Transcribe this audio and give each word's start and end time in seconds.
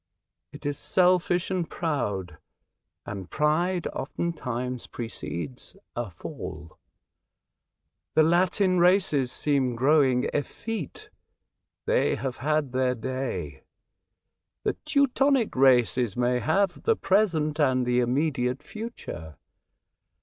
It 0.51 0.65
is 0.65 0.79
selfish 0.79 1.51
and 1.51 1.69
proud, 1.69 2.39
and 3.05 3.29
pride 3.29 3.85
oftentimes 3.93 4.87
precedes 4.87 5.77
a 5.95 6.09
fall. 6.09 6.79
The 8.15 8.23
Latin 8.23 8.79
races 8.79 9.31
seem 9.31 9.75
growing 9.75 10.27
effete. 10.33 11.11
They 11.85 12.15
have 12.15 12.37
had 12.37 12.71
their 12.71 12.95
day. 12.95 13.61
The 14.63 14.73
Teu 14.85 15.05
tonic 15.05 15.53
races 15.55 16.17
may 16.17 16.39
have 16.39 16.81
the 16.81 16.95
present 16.95 17.59
and 17.59 17.85
the 17.85 17.99
immediate 17.99 18.63
future. 18.63 19.35